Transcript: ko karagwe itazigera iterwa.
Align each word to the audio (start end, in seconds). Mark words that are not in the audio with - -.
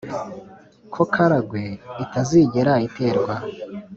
ko 0.93 1.01
karagwe 1.13 1.63
itazigera 2.03 2.73
iterwa. 2.87 3.35